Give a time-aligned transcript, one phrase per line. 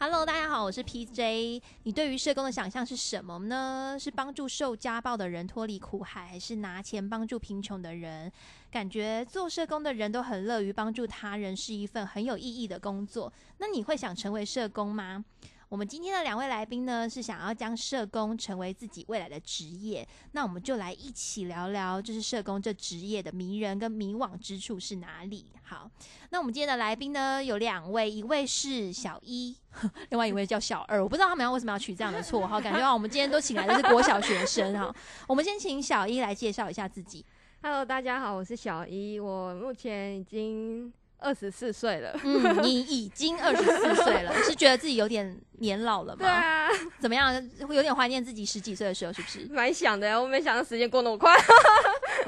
[0.00, 1.60] Hello，大家好，我是 PJ。
[1.82, 3.96] 你对于社工的想象是什么呢？
[3.98, 8.30] 是帮助受家暴的人脱离苦海，还是拿钱帮助贫穷的人？
[8.70, 13.32] 感觉做社工的人都很乐于帮助他人，是一份很有意义的工作。
[13.58, 15.24] 那你会想成为社工吗？
[15.70, 20.06] 我们今天的两位来宾呢，是想要将社工成为自己未来的职业。
[20.32, 25.52] 那我们就来一起聊聊，就是社工这职业的迷人跟迷惘之处是哪里？
[25.64, 25.90] 好，
[26.30, 29.54] 那我们今天的来宾呢，有两位，一位是小一，
[30.08, 31.02] 另外一位叫小二。
[31.02, 34.90] 我不知道他们要为什么要取这样的绰号，感觉啊，我们今天都请来的是国小学生哈。
[35.26, 37.22] 我们先请小一来介绍一下自己。
[37.60, 42.18] Hello，大家好，我是小一，我目前已经二十四岁了。
[42.24, 46.18] 嗯，你已经二十四岁了， 是觉得自己有点年老了吗？
[46.20, 46.68] 对啊，
[47.00, 47.32] 怎么样？
[47.66, 49.46] 会有点怀念自己十几岁的时候，是不是？
[49.46, 51.34] 蛮想的，我没想到时间过那么快。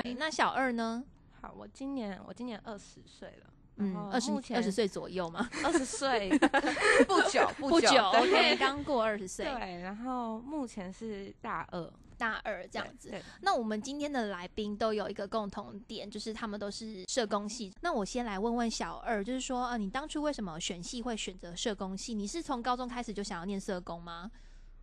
[0.04, 1.02] 诶 那小二呢？
[1.40, 3.46] 好，我今年我今年二十岁了，
[3.80, 6.28] 嗯，二十二十岁左右嘛，二十岁
[7.08, 13.08] 不久久不久对，OK，刚过二十岁，对，然后目前是大二大二这样子。
[13.08, 17.72] 对，那我们今天的来宾都有一个共同点，就是他们都是社工系。
[17.80, 22.14] 那我先来问问小二，就是说，呃，你当初为什么选系会选择社工系？
[22.14, 24.30] 你是从高中开始就想要念社工吗？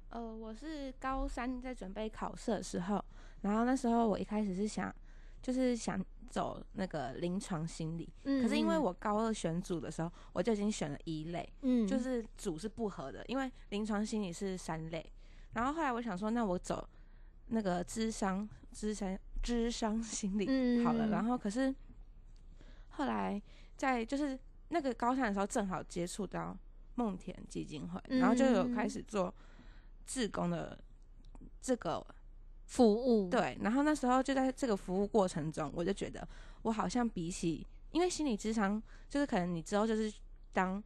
[0.09, 3.03] 呃，我是高三在准备考试的时候，
[3.41, 4.91] 然后那时候我一开始是想，
[5.41, 11.87] 就是想走那个临床心理，嗯可是因为我高二选组的时候，我就已经选了一类，嗯。
[11.87, 15.05] 就是组是不合的，因为临床心理是三类，
[15.53, 16.87] 然后后来我想说，那我走
[17.47, 21.73] 那个智商、智商、智商心理嗯好了，然后可是
[22.89, 23.41] 后来
[23.75, 24.37] 在就是
[24.69, 26.57] 那个高三的时候，正好接触到
[26.95, 29.33] 梦田基金会，然后就有开始做
[30.05, 30.77] 志工的
[31.61, 32.05] 这个
[32.67, 36.27] 服务，对，然后那时候就在这个服务过程中，我就觉得
[36.61, 40.13] 我好像比起，因为心理智商就是可能你之后就是
[40.53, 40.83] 当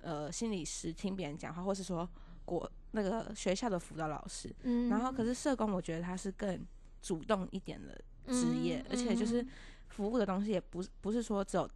[0.00, 2.08] 呃心理师听别人讲话，或是说
[2.44, 6.64] 国那个学校的辅导老师，嗯然后可是社工我觉得他是更
[7.02, 7.92] 主动一点的
[8.32, 9.44] 职业，而且就是
[9.88, 11.68] 服务的东西也不是不是说只有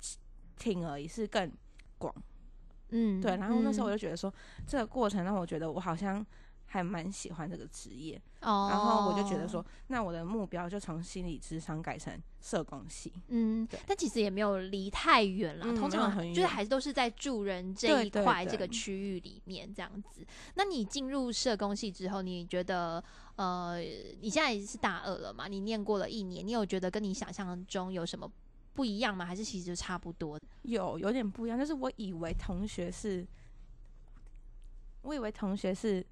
[0.56, 1.50] 听而已，是更
[1.99, 2.15] 广。
[2.91, 4.33] 嗯对，然后那时候我就就觉得说，
[4.67, 6.25] 这个过程让我觉得我好像
[6.67, 13.13] 还蛮喜欢这个职业，哦，然后我就觉得说，那我的目标就从心理智商改成社工系。
[13.29, 20.27] 嗯，但其实也没有离太远了，嗯通常就是还是都是在助人这一块这个区域里面这样子。
[20.55, 23.03] 那你进入社工系之后，你觉得
[23.37, 23.79] 呃，
[24.21, 25.47] 你现在是大二了嘛？
[25.47, 28.31] 你念过了一年，你有觉得跟你想象中有什么
[28.73, 29.25] 不一样吗？
[29.25, 30.41] 还是其实就差不多？
[30.63, 33.25] 有有点不一样，就是我以为同学是，
[35.03, 36.05] 我以为同学是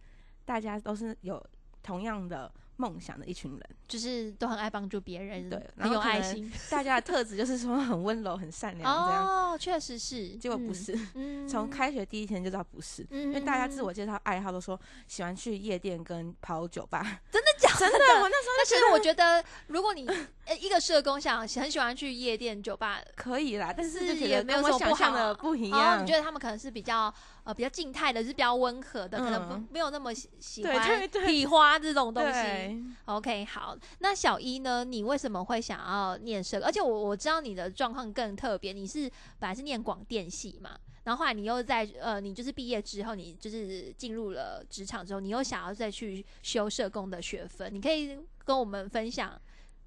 [0.44, 1.42] 大家都是有
[1.82, 6.50] 同样的梦想的一群人，就是都很爱帮助别人，对然很有后爱心。
[6.70, 9.26] 大家的特质就是说很温柔、很善良这样。
[9.26, 17.02] 哦，确实是，结果不是， 嗯，从开学第一天就知道不是，因因为大家自我介绍爱好都说喜欢去夜店跟跑酒吧。
[17.30, 17.78] 真的假的？
[17.78, 20.06] 真的，我那时候但其实我觉得，如果你
[20.46, 26.02] 呃一个社工想很喜欢去夜店、酒吧，可以啦，但是也没有想象什么不好的不一哦，样。
[26.02, 27.12] 你觉得他们可能是比较
[27.44, 32.84] 呃比较静态的，是比较温和的，可能不嗯没有那么喜欢体花这种东西。
[33.06, 34.84] OK，好，那小一呢？
[34.84, 36.60] 你为什么会想要念社？
[36.60, 49.40] 而且我我知道你的状况更特别，你是本来是念广电系嘛，然后后来你又在呃，你就是毕业之后，你就是进入了职场之后，你又想要再去修社工的学分，你可以跟我们分享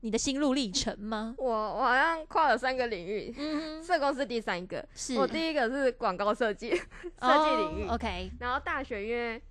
[0.06, 1.34] 你的心路历程吗？
[1.36, 4.88] 我我好像跨了三个领域，嗯，社工是第三个。
[4.94, 9.42] 是我第一个是广告设计，设计领域哦 OK，然后大学因为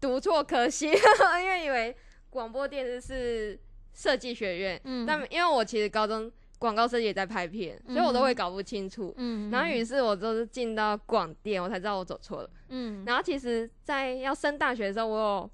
[0.00, 0.86] 读错科系，
[1.42, 1.94] 因为以为
[2.30, 3.60] 广播电视是
[3.92, 9.12] 设计学院，嗯但因为我其实高中广告设计也在拍片，所以我都会搞不清楚。
[9.18, 12.48] 嗯然后于是我就是进到广电，我才知道我走错了。
[12.70, 15.50] 嗯然后其实，在要升大学的时候，我有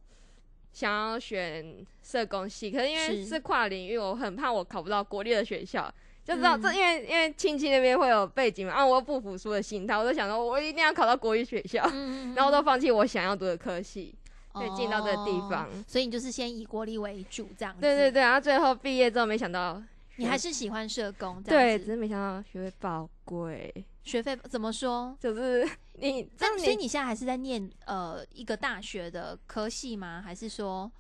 [0.73, 5.93] 想要选社工系，可是因为是是跨领域，我很怕我考不到国立的学校。
[6.25, 14.15] 就知道嗯这，因为因为亲戚那边会有背景嘛，啊，我又不服输的心态，我就想说，我一定要考到国立学校，嗯 然后都放弃我想要读的科系，
[14.55, 15.67] 对，进到这个地方。
[15.67, 17.81] 哦所以你就是先以国力为主这样子。
[17.81, 19.83] 对对对，然后最后毕业之后，没想到
[20.15, 21.85] 你还是喜欢社工这对，样子。
[21.87, 25.17] 只是没想到学费宝贵，学费怎么说？
[25.21, 30.21] 就是你，但所以当你你现在还是在念呃一个大学的科系吗？
[30.25, 30.91] 还是说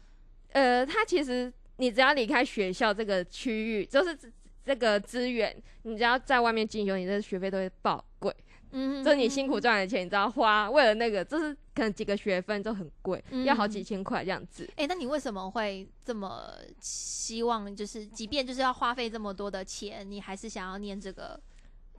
[0.52, 4.32] 呃，他其实你只要离开学校这个区域，就是只
[4.64, 8.34] 这个资源，你只要在外面进修，你的学费都会爆贵。
[8.74, 14.66] 嗯就是你辛苦赚的钱，你知道花为了那个，就是可能几个学分都很贵，嗯要好几千块这样子。
[14.76, 21.38] 哎、那你为什么会这么希望，就是即便就是要花费这么多的钱，你还是想要念这个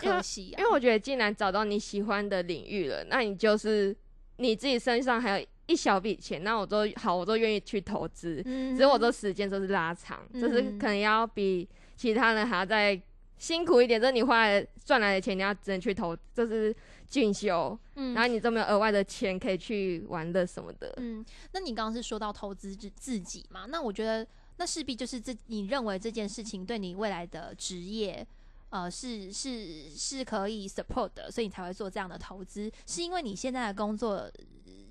[0.04, 0.60] 科系啊？
[0.60, 3.96] 因为我觉得，既然找到你喜欢的领域了，那你就是
[4.38, 8.42] 你自己身上还有一小笔钱，那我都好，我都愿意去投资。
[8.46, 13.02] 嗯只是我这时间就是拉长，就是嗯可能要比其他人还要再
[13.38, 14.00] 辛苦一点。
[14.00, 16.76] 就是你花来赚来的钱，你要只能去投，就是
[17.08, 20.94] 进修，嗯然后你都没有额外的钱可以去玩乐什么的。
[20.98, 21.24] 嗯，
[21.54, 23.66] 那你刚刚是说到投资自自己嘛？
[23.68, 24.28] 那我觉得
[24.58, 28.26] 那势必就是这你认为这件事情对你未来的职业。
[28.74, 32.72] 呃，是是是可以 support 的，所以你才会做这样的投资。
[32.88, 34.28] 是因为你现在的工作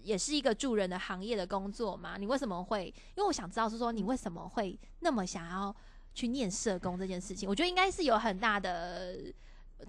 [0.05, 2.17] 也是一个助人的行业的工作吗？
[2.17, 2.87] 你为什么会？
[3.17, 5.75] 因为我想知道是说你为什么会那么想要
[6.15, 7.49] 去念社工这件事情？
[7.49, 9.17] 我觉得应该是有很大的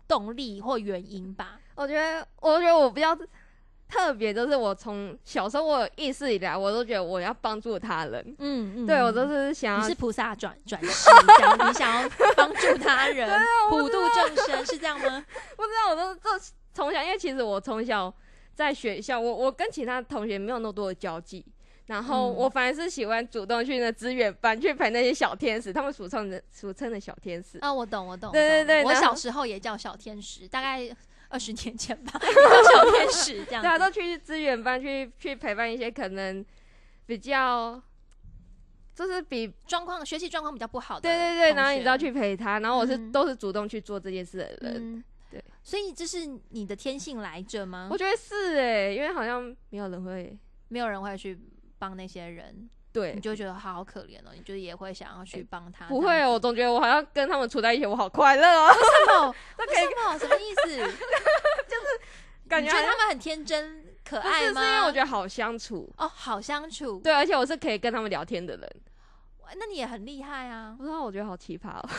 [0.07, 1.61] 动力或原因吧。
[1.75, 3.15] 我觉得，我觉得我比较
[3.93, 8.35] 特别，就是我从小时候我有意识以来，我都觉得我要帮助他人。
[8.39, 13.29] 嗯嗯对我都是想要你是菩萨转转世，这样你想要帮助他人，
[13.69, 15.23] 普度众生，是这样吗？
[15.55, 18.11] 不知道，我都这从小，因为其实我从小
[18.55, 21.45] 在学校，我我跟其他同学没有那么多的交际，
[21.85, 27.59] 然后嗯我反而是喜欢主动去那资源班去陪那些小天使，他们俗称的俗称的小天使。
[27.59, 30.83] 啊，我懂，我懂，对对对然后小时候也叫小天使，大概
[31.33, 36.45] 二十年前吧， 小天使这样对啊，都去资源班去去陪伴一些可能
[37.07, 37.81] 比较，
[38.93, 44.97] 就是比状况学习状况比较不好的，对对对，然后你知道，去陪他，然后我是、嗯都是主动去做这件事的人。
[44.97, 47.89] 嗯，对，所以这是你的天性来着吗？
[47.91, 47.97] 我？
[47.97, 50.37] 觉得是哎、因为好像没有人会
[50.67, 51.39] 没有人会去
[51.79, 55.87] 帮那些人，对你就会觉得好好可怜哦，你就也会想要去帮他。
[55.87, 59.35] 不会，我总觉得我好像跟他们处在一起，我好快乐哦，为什么？
[59.57, 60.19] 为以什么？
[60.19, 60.77] 什么意思？
[62.43, 64.53] 你 感觉他们很天真可不是，是因？
[64.55, 66.99] 为我觉得好相处，哦，好相处。
[66.99, 68.69] 对，而且我是可以跟他们聊天的人。
[69.55, 70.73] 那你也很厉害啊。
[70.75, 71.89] 不知道，我觉得好奇葩哦。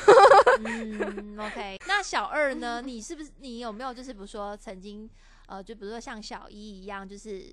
[0.64, 1.78] 嗯，OK。
[1.86, 2.82] 那小二呢？
[2.82, 5.08] 你是不是你有没有就是比如说曾经
[5.46, 7.44] 呃，就比如说像小一一样，就是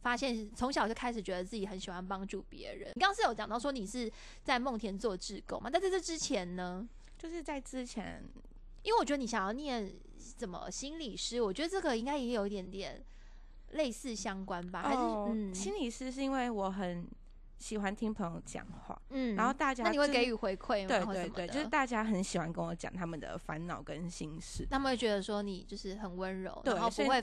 [0.00, 2.92] 发现从小就开始觉得自己很喜欢帮助别人。
[2.94, 4.10] 你刚刚是有讲到说你是
[4.42, 5.68] 在梦田做志工嘛？
[5.70, 6.88] 但在这之前呢？
[7.18, 8.22] 就是在之前，
[8.84, 9.92] 因为我觉得你想要念
[10.36, 13.04] 怎么心理师，我觉得这个应该也有一点点
[13.72, 14.82] 类似相关吧？
[14.82, 17.04] 还是哦嗯心理师是因为我很
[17.58, 21.12] 喜欢听朋友讲话，嗯然后大家就是那你会给予回馈吗？
[21.12, 24.64] 对对就是大家很喜欢跟我讲他们的烦恼跟心事。
[24.70, 27.20] 他们会觉得说你就是很温柔，然后不会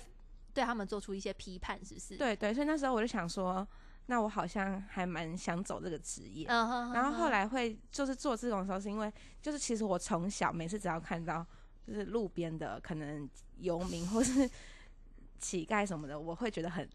[0.55, 2.15] 对他们做出一些批判，是不是？
[2.17, 3.67] 对对，所以那时候我就想说，
[4.05, 6.47] 那我好像还蛮想走这个职业。
[6.47, 11.45] 嗯哼，然后后来来会就是做这种的时候，是因为就是其实我从小每次只要看到
[11.85, 14.49] 就是路边的可能游民或是
[15.37, 16.89] 乞丐什么的，我会觉得很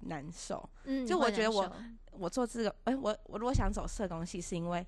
[0.00, 0.68] 难受。
[0.84, 1.72] 嗯就我觉得我
[2.12, 4.86] 我做这个，哎、我我如果想走社工系，是因为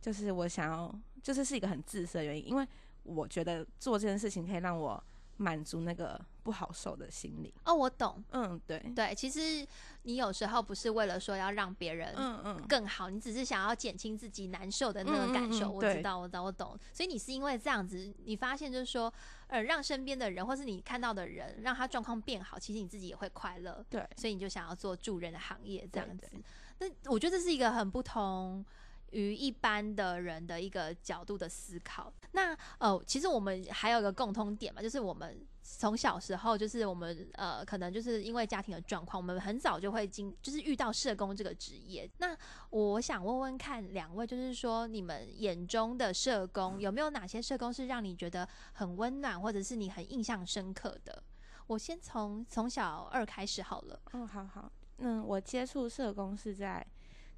[0.00, 2.66] 就是我想要，就是是一个很自私的原因，因为
[3.04, 5.02] 我觉得做这件事情可以让我
[5.40, 7.54] 满足那个不好受的心理。
[7.64, 8.22] 哦，我懂。
[8.32, 9.66] 嗯，对，对，其实
[10.02, 15.70] 你有时候不是为了说要让别人嗯嗯，更好，你只是想要减轻自己难受的那个感受。
[15.70, 16.78] 我知道，我知道，我懂。
[16.92, 19.10] 所以你是因为这样子，你发现就是说，
[19.46, 23.82] 呃，让身边的人或是你看到的人，让他状况变好，其实你自己也会快乐。
[23.88, 26.30] 对，所以你就想要做助人的行业这样子。
[26.78, 28.62] 那我觉得这是一个很不同
[29.10, 32.12] 于一般的人的一个角度的思考。
[32.32, 42.08] 那呃，其实我们还有一个共通点嘛，就是我们从小时候，就是我们呃，可能就是因为家庭的状况，我们很早就会经，就是遇到社工这个职业。
[42.18, 42.36] 那
[42.70, 51.22] 我想问问看两位，就是说你们眼中的社工，有没有哪些社工是让你觉得很温暖，或者是你很印象深刻的？
[51.66, 54.00] 我先从从小二开始好了。
[54.12, 54.70] 嗯，好好。
[54.98, 56.84] 嗯，我接触社工是在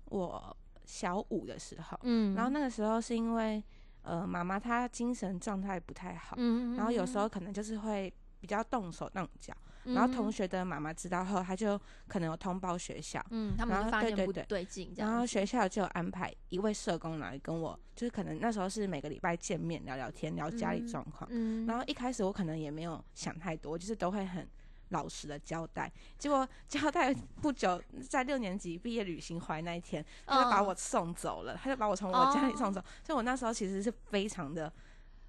[0.07, 2.35] 我小五的时候，嗯。
[2.35, 3.63] 然后那个时候是因为
[4.03, 21.29] 呃妈妈她精神状态不太好，嗯然后有时候可能就是会比较动手动脚，嗯然后同学的妈妈知道后，她就可能有通报学校，嗯，他们然就发现不后对对对然后学校就安排一位社工来跟我，就是可能那时候是每个礼拜见面聊聊天，聊家里嗯状况。
[21.31, 24.49] 嗯，然后一开始我可能也没有想太多，就是都会很
[24.93, 25.91] 老实的交代。
[26.17, 32.81] 结果交代不久，在六年级毕业旅行回来那一天，他就把嗯我送走了，他就把我从我家里送走。
[33.03, 34.73] 所以我那时候其实是非常的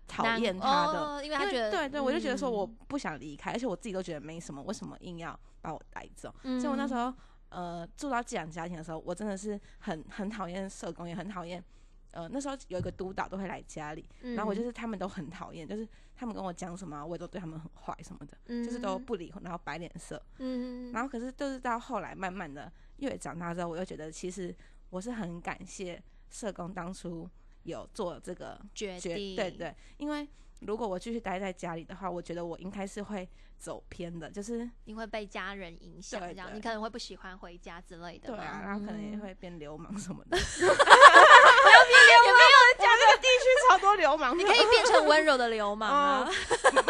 [0.07, 0.99] 讨厌他的。
[1.01, 6.33] 哦因为他觉得对对，我就觉得说我嗯不想离开，而且我自己都觉得没什么，为什么硬要把我带走？
[6.43, 7.13] 嗯所以我那时候
[7.49, 11.63] 呃住到寄养家庭的时候，我真的是很很讨厌社工，也很讨厌
[12.11, 15.87] 呃那时候有一个督导都会来家里，嗯然后我就是他们都很讨厌，就是
[16.23, 20.21] 他们跟我讲什么啊，我也都对他们很坏什么的，就是都不理，然后摆脸色。
[20.37, 24.55] 嗯，然后可是就是到后来慢慢的越长大之后，我又觉得其实
[24.89, 27.29] 我是很感谢社工当初
[27.63, 30.27] 有做这个决决定对对，因为
[30.61, 33.27] 如果我继续待在家里的话，我觉得我应该是会
[33.57, 38.37] 走偏的，就是你会被家人影响，这样你可能会不喜欢回家之类的吗。
[38.37, 40.37] 对啊，然后可能也嗯会变流氓什么的。
[43.17, 46.29] 地区超多流氓，你可以变成温柔的流氓啊。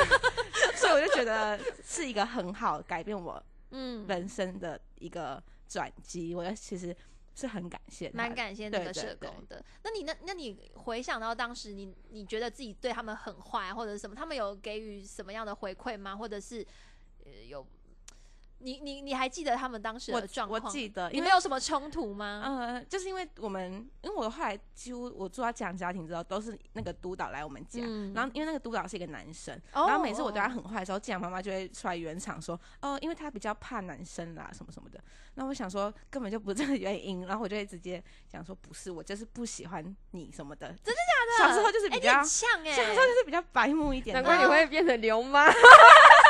[0.75, 6.35] 所以我就觉得是一个很好改变我嗯，人生的一个转机。
[6.35, 6.95] 我其实
[7.35, 9.63] 是很感谢，蛮感谢那个社工的。
[9.83, 16.15] 那你那那你回想到当时你你觉得自己对他们很坏或者是什么，他们有给予什么样的回馈吗？
[16.15, 16.65] 或者是
[17.25, 17.65] 呃有
[18.63, 20.61] 你你你还记得他们当时我的状况？
[20.63, 22.41] 我记得，你们有什么冲突吗？
[22.45, 34.99] 呃，就是因为我们，因为我后来几乎我住到这样家庭之后，都是那个督导来我们家，嗯然后因为那个督导是一个男生，哦然后每次我对他很坏的时候，这样妈妈就会出来圆场说，哦，因为他比较怕男生啦，什么什么的。
[35.35, 40.67] 那我想说根本就不是这个原因，然后我就会直接讲说不是，我就是不喜欢你什么的。
[40.83, 41.01] 真的
[41.37, 41.49] 假的？
[41.49, 44.13] 小时候就是比较，小时候就是比较白目一点。
[44.13, 45.51] 难怪你会变成流氓。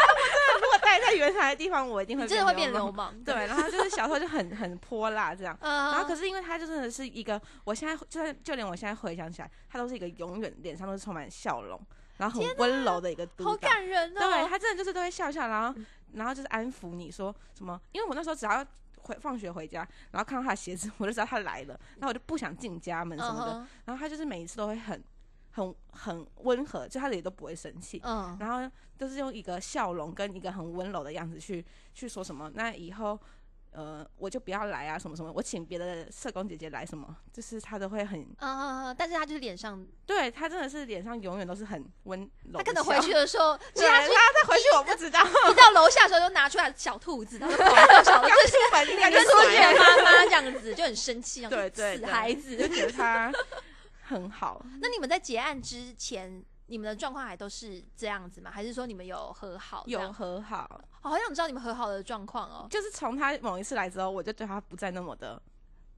[1.00, 2.92] 在原来的地方，我一定会你真的会变流流。
[2.92, 3.24] 氓。
[3.24, 5.58] 对，然后就是小时候就很很泼辣这样。
[5.62, 11.80] 嗯，然后可是因为他就真的是一个，我现在就算就连我现在回想起来，他都是一个永远脸上都是充满笑容，
[12.18, 13.56] 然后很温柔的一个督好。
[13.58, 14.20] 感人哦。
[14.20, 15.80] 对他真的就是都会笑笑，然后
[16.14, 18.66] 然后就是安抚你说什么，因为我那时候只要
[19.02, 23.68] 回放学回家，然后看到他的鞋子， 我就知道他来了，然后我就不想进家门什么的。
[23.86, 25.04] 然后他就是每一次都会很
[25.54, 28.70] 很很温和，就他的也都不会生气，嗯，然后
[29.00, 33.20] 就是用一个笑容跟一个很温柔的样子去去说什么，那以后。
[33.76, 42.60] 呃，我就不要来啊，什么什么，我请别的社工姐姐来，什么，就是他都会很，嗯嗯嗯，但是他就是脸上，对他真的是脸上永远都是很温柔。
[42.60, 52.56] 他可能回去的时候， 他他他回去我不知道，一到楼下的时候就拿出来小兔子， 他就跑到小兔刚子，出门应该就跟出去甩了妈妈这样子，就很生气，对对对就孩子。
[52.56, 53.34] 就觉得他
[54.14, 54.64] 很好。
[54.80, 58.50] 那你们在结案之前，你们的状况还都是这样子吗？
[58.52, 59.84] 还是说你们有和好？
[59.88, 62.68] 有，和好，好想知道你们和好的状况哦。
[62.70, 65.42] 就是从他某一次来之后，我就对他不再那么的，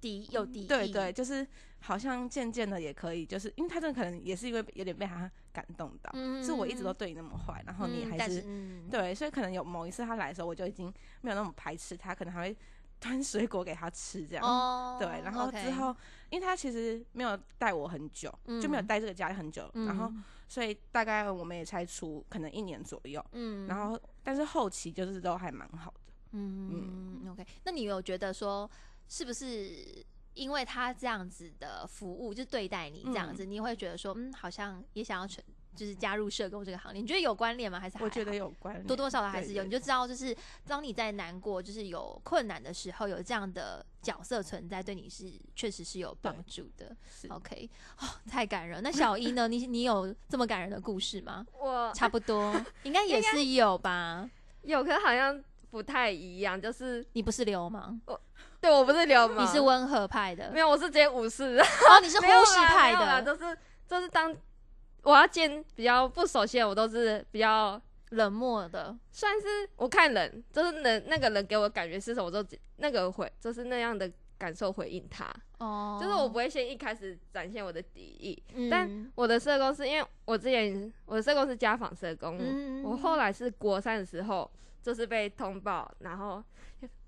[0.01, 1.45] 敌有敌意，对对，就是
[1.79, 10.91] 好像渐渐的也可以，就是因为他真的可能也是因为有点被他感动到，嗯是我一直都对你那么坏，然后你还是,、嗯，对，所以可能有某一次他来的时候，我就已经
[11.21, 12.57] 没有那么排斥他，可能还会
[12.99, 14.43] 端水果给他吃这样。
[14.43, 15.95] 哦，对，然后之后，
[16.29, 18.87] 因为他其实没有带我很久，就没有嗯。
[18.87, 20.11] 待这个家很久，然后
[20.47, 26.13] 所以大概我们也才出可能一年左右，嗯，然后但是后期就是都还蛮好的。
[26.31, 28.69] 嗯嗯，OK，那你有觉得说
[29.07, 35.43] 是不是因为他这样子的服务，就对待你这样子，你会觉得说，嗯，好像也想要成，
[35.75, 37.01] 就是加入社工这个行列？
[37.01, 37.79] 你觉得有关联吗？
[37.79, 40.35] 还是我觉得有关联，多多少少还是有，对对你就知道，就是
[40.67, 46.95] 当你在难过，就是有困难的时候，有这样的角色存在，对你是确实是有帮助的。
[47.09, 48.81] 是 OK，哦，太感人。
[48.81, 49.47] 那小一呢？
[49.47, 51.45] 你你有这么感人的故事吗？
[51.59, 54.29] 我差不多， 应该也是有吧？
[54.61, 58.19] 有，可好像不太一样，就是你不是流氓，我
[58.61, 61.57] 对我不是流氓，你是温和派的没，有，我是直接武士。
[61.59, 64.35] 哦，你是忽 没有视派的，就是就是当
[65.05, 68.95] 我要见比较不熟悉的，我都是比较冷漠的。
[69.11, 78.43] 算是我看人，就是人那个人给我感觉是什么，我就那个回就是那样的感受回应他，哦，就是我不会先一开始展现我的敌意。
[78.53, 86.43] 嗯，但我的社工是因为我之前我的社工是家访社工，嗯我后来是国三的时候就是被通报，然后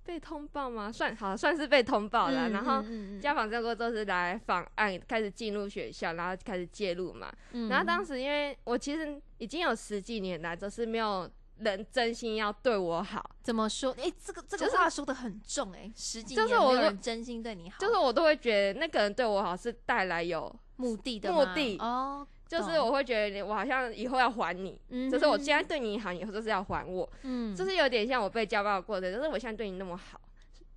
[0.07, 0.89] 被通报吗？
[0.89, 2.81] 算好算是被通报了，嗯然后。
[2.87, 7.31] 嗯家访这个就是来访案，开始进入学校，然后开始介入嘛。
[7.51, 13.91] 嗯然后当时因为我其实已经有十几年来都是没有人真心要对我好，怎么说？
[13.99, 27.55] 哎，这个这个就是话说的很重哎，十几就是我的年没有人真心对你好，就是我都会觉得那个人对我好是带来有，目的的目的哦，就是我会觉得我好像以后要还你，嗯就是我现在对你好，以后就是要还我，嗯。
[27.55, 30.19] 就是有点像我被家暴过的，就是我现在对你那么好，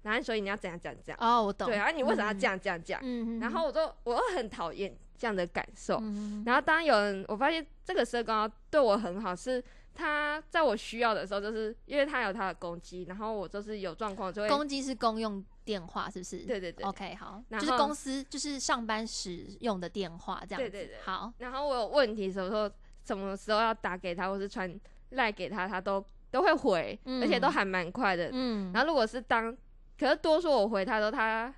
[0.02, 3.00] 然后所以你要怎样怎样怎样，哦，我懂，对，然后你为什么要这样这样这样？
[3.40, 9.62] 然后我就我又很讨厌这样的感受，嗯然后当有人我发现这个社工对我很好，是
[9.94, 16.38] 他在我需要的时候，就是因为他有他的攻击，然后我就是有状况就会攻击是公用电话，是不是？
[16.38, 20.68] 对对对 OK，好，就是公司就是上班使用的电话这样子。
[20.68, 22.68] 对对对好，然后我有问题什么时候
[23.04, 24.68] 什么时候要打给他，或是传
[25.10, 28.30] 赖给他，他都都会回，嗯而且都还蛮快的。
[28.32, 29.56] 嗯，然后如果是当，
[29.96, 31.54] 可是多说我回他都他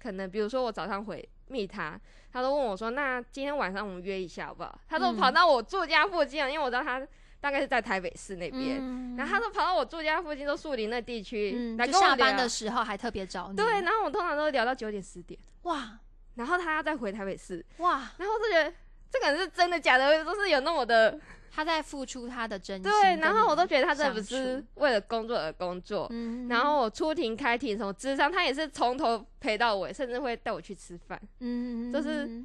[0.00, 2.00] 可能比如说我早上回密他，
[2.32, 7.06] 他都问我说：“那今天晚上我们约一下好不好？”他说嗯跑到我住家附近啊，因为我知道他
[7.44, 9.14] 大概是在台北市那边，嗯。
[9.18, 15.98] 然后他都跑到我住家附近，都树林那地区、嗯，来跟我就下班的时候还特别找你，对，然后我通常都聊到九点十点，哇。
[16.36, 18.72] 然后他要再回台北市，哇，然后我就觉得
[19.10, 21.20] 这个人是真的假的，都是有那么的
[21.50, 26.08] 他在付出他的真心，对，然后我都觉得他真的不是为了工作而工作。
[26.10, 26.48] 嗯。
[26.48, 31.20] 然后我出庭开庭什么智商，他也是从头陪到尾，甚至会带我去吃饭。
[31.40, 31.92] 嗯。
[31.92, 32.42] 就是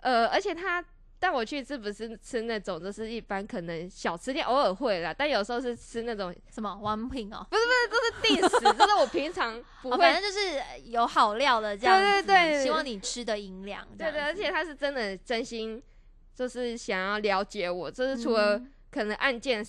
[0.00, 0.82] 呃，而且他
[1.20, 9.98] 带我去吃不是吃那种，就是一般可能小吃店偶尔会啦，但有时候是吃那种什么王品哦，不是不是，这是定时，这是我平常不哦，会。
[9.98, 15.80] 反正就是有好料的这样子，对对对希望你吃的营养，对对，而且他是真的真心，
[16.34, 19.64] 就是想要了解我，就是除嗯了可能案件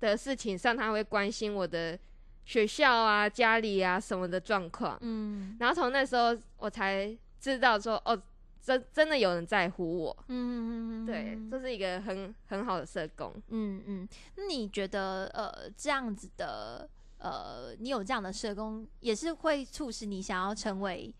[0.00, 1.96] 的事情上，他会关心我的
[2.44, 4.98] 学校啊、家里啊什么的状况。
[5.00, 8.20] 嗯然后从那时候我才知道说，哦，
[8.68, 10.16] 真真的有人在乎我。
[10.28, 13.32] 嗯嗯嗯对，这是一个很很好的社工。
[13.48, 21.12] 嗯嗯，那你觉得呃这样子的呃，你有这样的社工，也是会促使你想要成为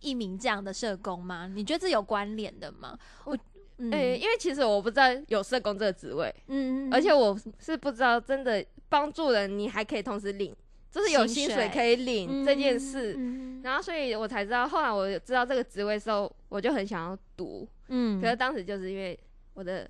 [0.00, 1.48] 一名这样的社工吗？
[1.54, 2.98] 你觉得这有关联的吗？
[3.24, 3.38] 我
[3.82, 10.54] 嗯诶、因为其实我不知道有社工这个职位，嗯而且我是不知道真的帮助人，你还可以同时领，
[10.90, 13.14] 就是有薪水可以领这件事。
[13.18, 19.18] 嗯然后，所以我才知道，后来我知道这个职位的时候，我就很想要读，嗯可是当时就是因为
[19.52, 19.86] 我的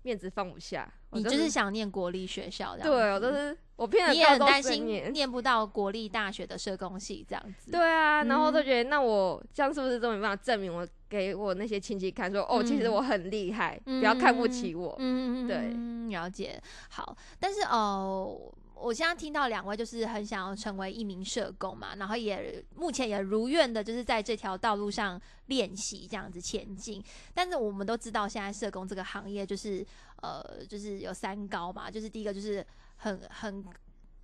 [0.00, 14.96] 面子放不下，我你就是想念国立学校的，对我都是我骗了你很担心念不到国立大学的社工系这样子，对啊，然后就觉得，那我这样是不是都没办法证明我给我那些亲戚看，说哦，其实嗯我很厉害，嗯不要看不起我。
[14.98, 16.58] 嗯，对嗯了解。
[16.88, 27.04] 好，但是呃，我现在听到两位就是很想要成为一名社工嘛，然后也目前也如愿的，就是在这条道路上练习这样子前进。
[27.34, 29.86] 但是我们都知道，现在社工这个行业就是
[30.22, 33.64] 呃，就是有三高嘛，就是第一个就是很很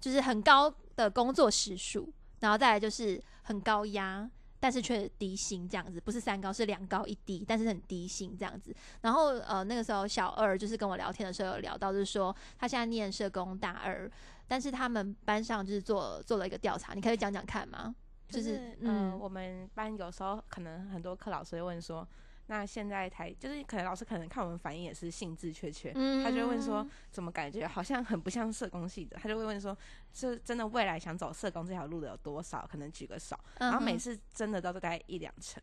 [0.01, 4.29] 就是很高的工作时数，然后再来就是很高压。
[4.67, 8.75] 但是却低薪这样子，不是三高，是两高一低，但是很低薪这样子。
[9.01, 14.11] 然后呃，那个时候小二就是跟我聊天的时候有聊到，就是说他现在念社工大二，
[14.49, 17.95] 但是他们班上就是做做了一个调查，你可以讲讲看吗？
[18.29, 22.05] 就是是嗯呃，我们班有时候可能很多课老师会问说，
[22.49, 29.17] 那现在台就是可能老师可能看我们反应也是兴致缺缺，嗯他就会问说，怎么感觉好像很不像社工系的？
[29.21, 29.77] 他就会问说，
[30.13, 32.67] 是真的未来想走社工这条路的有多少？
[32.71, 35.63] 可能举个手，嗯然后每次真的都大概一两成，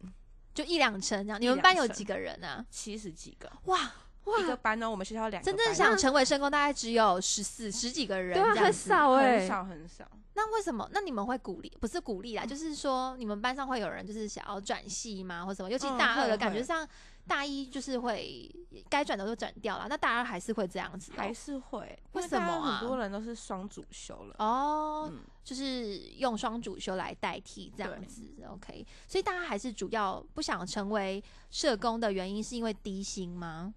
[0.53, 1.41] 就一两成这样。
[1.41, 2.65] 你们班有几个人啊？
[2.69, 3.93] 七十几个，哇，
[4.39, 8.89] 一个班哦，我们学校两个真正想成为社工大概只有十四十几个人，对啊，很这样子。
[8.89, 10.05] 少哎、很少很少。
[10.35, 10.89] 那为什么？
[10.91, 11.71] 那你们会鼓励？
[11.79, 15.69] 不是鼓励啦，就是说你们班上会有人就是想要转系吗，或什么？
[15.69, 16.87] 尤其嗯大二的感觉上，
[17.27, 18.49] 大一就是会
[18.89, 24.35] 该转的都转掉了，那大二还是会这样子哦、还是会，为什么啊很多人都是双主修了。
[24.39, 28.83] 哦，嗯，就是用双主修来代替这样子，OK。
[29.07, 33.71] 所以大家还是主要不想成为社工的原因，是因为低薪吗？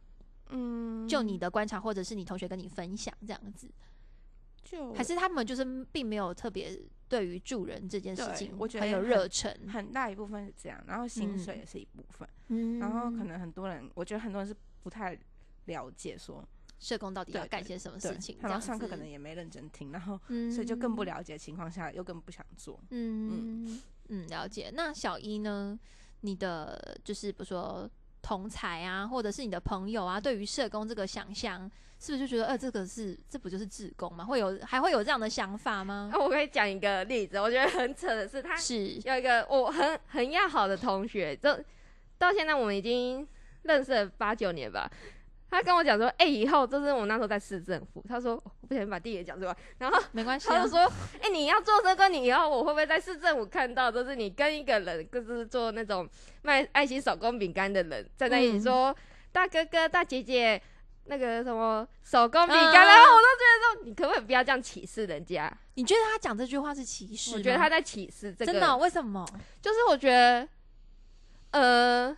[0.50, 3.70] 嗯，就你的观察，或者是你同学跟你分享这样子，
[4.64, 6.78] 就还是他们就是并没有特别
[7.08, 12.78] 对于助人这件事情我觉很有热忱，很大一部分是这样，然后薪嗯水也是一部分，嗯。
[12.78, 15.18] 然后可能很多人，我觉得很多人是不太
[15.66, 16.46] 了解说，
[16.78, 22.80] 社工到底要干些什么事情，，然后上课可能也没认真听，然后嗯所以就更不了解情况下，又更不想做。
[22.90, 23.80] 嗯。
[24.08, 24.70] 嗯，了解。
[24.72, 25.78] 那小一呢？
[26.22, 27.88] 你的就是比如说
[28.26, 34.24] 同才啊，或者是你的朋友啊，对于社工这个想象，是不是就觉得，呃，这个是这不就是志工吗？
[34.24, 36.10] 会有还会有这样的想法吗？
[36.12, 41.56] 那我可以讲一个例子，我觉得很扯的是，他是，有一个我很很要好的同学，就
[42.18, 43.24] 到现在我们已经
[43.62, 44.90] 认识了八九年吧。
[45.50, 50.70] 他跟我讲说，哎、以后就是我那时候在市政府，他说我不小心把地点讲出来，然后没关系、啊他就。
[50.70, 50.80] 说，
[51.20, 56.08] 哎、你要做这个，你以后我会不会在市政府看到，就是你跟一个人，就是做那种
[56.42, 58.96] 卖爱心手工饼干的人站在一起嗯说，
[59.32, 60.60] 大哥哥大姐姐。
[61.08, 65.48] 那个什么手工饼嗯干，然后我都觉得说，你可不可以不要这样歧视人家？
[65.74, 67.36] 你觉得他讲这句话是歧视？
[67.36, 69.24] 我觉得他在歧视这个，真的哦、为什么？
[69.62, 70.48] 就是我觉得，
[71.52, 72.16] 呃，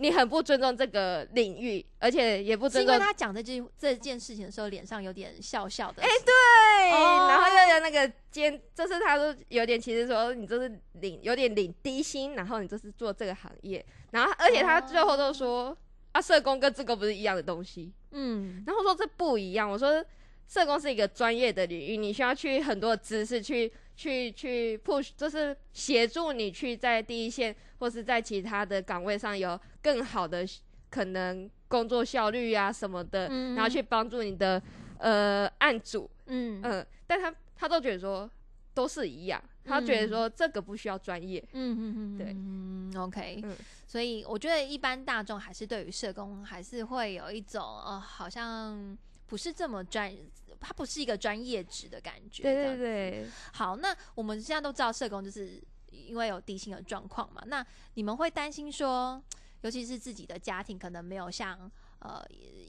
[0.00, 6.02] 你很不尊重这个领域，而且也不是因为尊重他讲这句这件事情的时候，脸上有点笑笑的。
[6.02, 7.28] 哎对，哦。
[7.28, 15.76] 然后又有那个尖，就是他说有点其实，说你就是领有点领低薪，然后你就是做这个行业，然后而且他最后都说、
[16.12, 18.64] 啊，社工跟这个不是一样的东西，嗯。
[18.66, 20.02] 然后说这不一样，我说
[20.48, 30.42] 社工是一个专业的领域，你需要去很多的知识去去去 push，就是协助你去在第一线或是在其他的岗位上有更好的
[30.88, 34.62] 可能工作效率啊什么的，嗯然后去帮助你的
[34.98, 36.62] 呃案主，嗯。
[36.64, 38.28] 嗯、但他他都觉得说
[38.72, 43.54] 都是一样，他觉得说这个不需要专业，嗯嗯嗯，对嗯，OK，嗯
[43.86, 50.10] 所以我觉得一般大众还是对于社工还是会有一种呃，好像不是这么专，
[50.60, 52.42] 它不是一个专业职的感觉。
[52.42, 59.22] 对对对，好，那我们现在都知道社工就是因为有低薪的状况嘛，那你们会担心说，
[59.62, 62.22] 尤其是自己的家庭可能没有像呃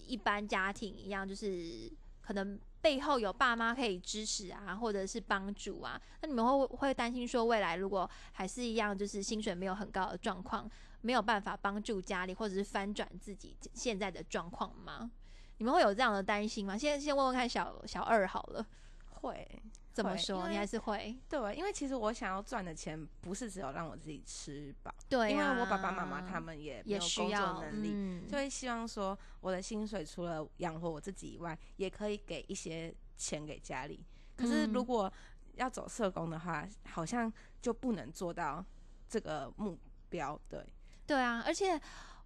[0.07, 10.69] 一般家庭一样，就是可能背后有爸妈可以支持啊，或者是帮助啊，那你们会会担心说，未来如果还是一样，就是薪水没有很高的状况，
[11.01, 15.11] 没有办法帮助家里，或者是翻转自己现在的状况吗？
[15.61, 16.75] 你们会有这样的担心吗？
[16.75, 18.65] 先先问问看小小二好了，
[19.09, 19.61] 会会
[19.93, 20.49] 怎么说？
[20.49, 34.03] 你还是会对，因为其实我想要赚的钱不是只有让我自己吃饱，对、因为啊，我爸爸妈妈他们也没也有工作需要能力，嗯就会希望说我的薪水除了养活我自己以外，也可以给一些钱给家里。
[34.35, 35.13] 可是如嗯果
[35.57, 38.65] 要走社工的话，好像就不能做到
[39.07, 39.77] 这个目
[40.09, 40.41] 标。
[40.49, 40.65] 对，
[41.05, 41.79] 对啊，而且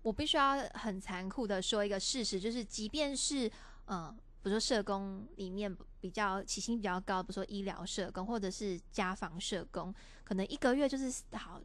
[0.06, 3.52] 我必须要很残酷的说一个事实，就是即便是
[3.88, 9.92] 嗯，比如说社工里面比较起薪比较高，比如说医疗社工或者是家访社工，
[10.24, 11.60] 可能一个月就是好。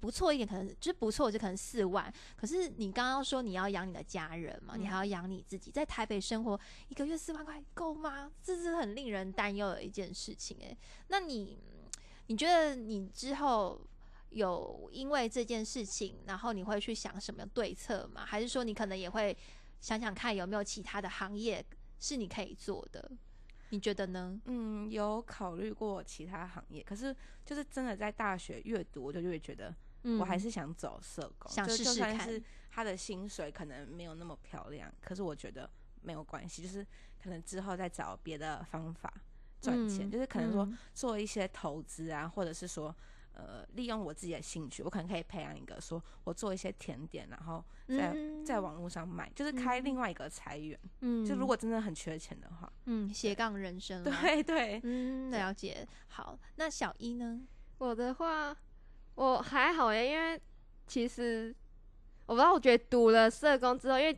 [0.00, 2.12] 不错一点，可能就是不错，就可能四万。
[2.36, 8.30] 可是你刚刚说你要养你的家人嘛，你还要养你自己，在台北生活一个月四万块够吗？
[8.42, 10.76] 这是很令人担忧的一件事情诶、
[11.08, 11.58] 那你
[12.26, 13.80] 你觉得你之后
[14.34, 18.24] 有因为这件事情，然后你会去想什么对策吗？
[18.26, 19.36] 还是说你可能也会
[19.80, 21.64] 想想看有没有其他的行业
[22.00, 23.10] 是你可以做的？
[23.70, 24.40] 你觉得呢？
[24.46, 35.70] 嗯，有考虑过其他行业，可是就是真的在大学越读，我就越觉得嗯我还是想走社工，想就试试看就算是他的薪水可能没有那么漂亮，可是我觉得
[36.02, 36.84] 没有关系，就是
[37.22, 39.12] 可能之后再找别的方法
[39.60, 42.92] 赚钱，嗯就是可能说嗯做一些投资啊，或者是说。
[43.34, 48.44] 呃，利用我自己的兴趣，我可能可以培养一个，说我做一些甜点，然后在、嗯。
[48.44, 50.78] 在网络上卖，就是开另外一个财源。
[51.00, 51.24] 嗯。
[51.24, 54.04] 就如果真的很缺钱的话，嗯斜杠人生啊。
[54.22, 55.86] 对对，嗯了解。
[56.08, 57.40] 好，那小一呢？
[57.78, 58.56] 我的话
[59.16, 60.40] 我还好耶，因为
[60.86, 61.54] 其实
[62.26, 64.16] 我不知道，我觉得读了社工之后，因为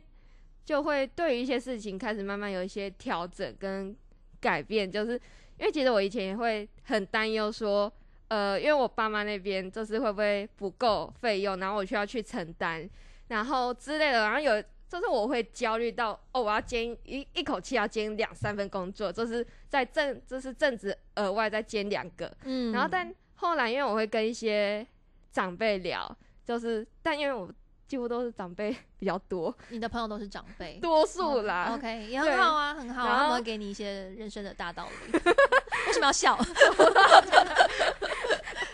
[0.63, 3.95] 就会对于一些事情开始慢慢有一些调整跟
[4.39, 5.13] 改变，就是
[5.57, 7.91] 因为其实我以前也会很担忧说，
[8.27, 12.89] 呃，因为我爸妈那边就是会不会不够费用，然后我需要去承担，
[13.27, 14.63] 然后之类的，然后有。
[14.89, 24.87] 就是我会焦虑到哦，我要兼一一口气要兼两三份工作，就是在正就是正职额外再兼两个，嗯然后但后来因为我会跟一些
[25.29, 26.09] 长辈聊，
[26.45, 27.51] 就是但因为我
[27.87, 31.67] 几乎都是长辈比较多，你的朋友都是长辈，多数啦。
[31.69, 35.13] 嗯 OK，也很好啊，很好啊，他们会给你一些人生的大道理。
[35.87, 36.37] 为什么要笑？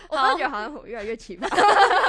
[0.08, 1.48] 我感觉得好像我越来越奇葩。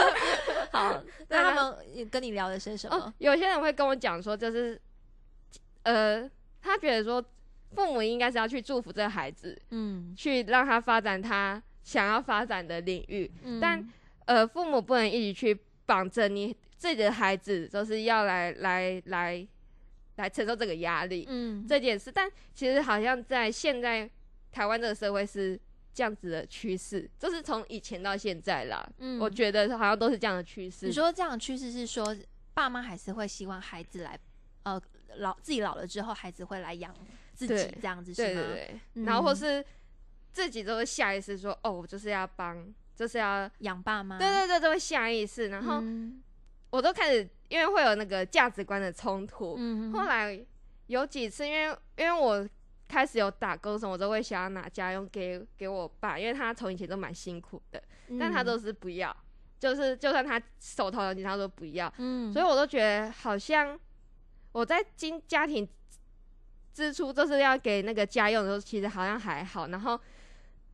[0.72, 4.80] 好，那他们也跟你聊了些什么哦？，有些人会跟我讲说，就是
[5.84, 6.30] 呃，
[6.62, 7.24] 他觉得说
[7.76, 13.88] 父母应该是要去祝福这个孩子，嗯，去让他发展他想要发展的领域，嗯但
[14.26, 19.48] 呃，父母不能一起去绑着你自己的孩子，就是要来来来
[20.16, 21.26] 来承受这个压力。
[21.28, 24.10] 嗯，这件事，但其实好像在现在
[24.52, 25.60] 台湾这个社会是
[25.94, 30.86] 这样子的趋势，就是从以前到现在啦，嗯我觉得好像都是这样的趋势。
[30.86, 32.16] 你说这样的趋势是说，
[32.54, 34.20] 爸妈还是会希望孩子来，
[34.64, 34.82] 呃，
[35.18, 36.94] 老自己老了之后，孩子会来养
[37.34, 38.42] 自己这样子是吗？
[38.42, 39.64] 对对对，嗯然后或是
[40.32, 46.22] 自己都会下意识说，哦，我就是要帮，就是要，养爸妈，对对对，都会下意识，然后嗯
[46.76, 50.38] 我都开始，因为会有那个价值观的冲突，嗯后来
[50.88, 52.48] 有几次，因为因为我
[52.88, 57.82] 开始有打工什么，我都会想要拿家用给给我爸，因为他从以前都蛮辛苦的，
[58.20, 59.16] 但他都是不要，
[59.58, 63.80] 就是就算他手头有钱，他都不要，嗯，所以我都觉得好像
[64.52, 65.68] 我在经家庭
[66.74, 70.00] 支出就是要给那个家用的时候，其实好像还好，然后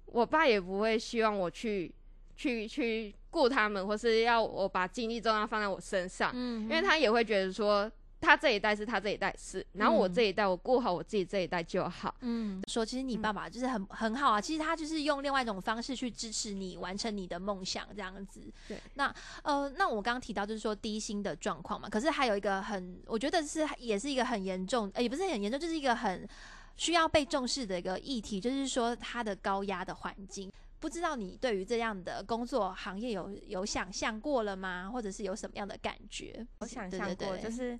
[0.05, 1.93] 我爸也不会希望我去
[2.35, 7.91] 去去顾他们，或是要我把精力重要放在我身上，嗯，因为他也会觉得说。
[8.23, 12.13] 他这一代是他这一代是，然后我嗯这一代我过好我自己这一代就好。
[12.19, 18.39] 嗯，说其实你嗯爸爸就是很很好啊，其实他就是用另外一种方式去支持你完成你的梦想这样子。
[18.67, 26.29] 对，那呃，那我刚刚提到就是说低薪的状况嘛，可是还有一个很，我觉得是也是一个很严重，呃，也不是很严重，就是一个很
[26.77, 30.51] 需要被重视的一个议题，就是说它的高压的环境。
[30.81, 34.89] 不知道你对于这样的工作行业有有想象过了吗？
[34.91, 36.45] 或者是有什么样的感觉？
[36.57, 37.79] 我想象过，就是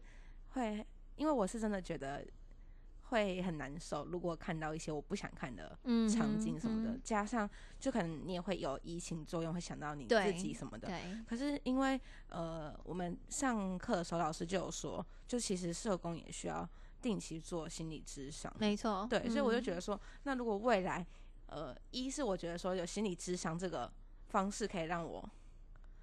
[0.49, 0.85] 会，
[1.15, 2.23] 因为我是真的觉得
[3.05, 10.87] 会很难受，如果看到一些我不想看的嗯场景什么的，嗯加上就可能你也会有移情作用，会想到你自己什么的。
[10.87, 16.69] 对，可是因为呃，我们上课的时候老师就有说，就其实社工也需要
[17.01, 18.53] 定期做心理咨商。
[18.59, 21.03] 没错，对，所以我就嗯觉得说，那如果未来，
[21.51, 23.91] 呃，一是我觉得说有心理咨商这个
[24.29, 25.23] 方式可以让我